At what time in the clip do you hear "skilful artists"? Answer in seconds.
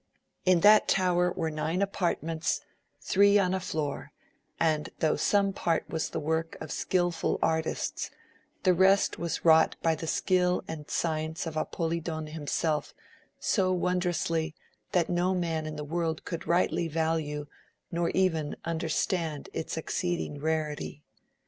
6.71-8.09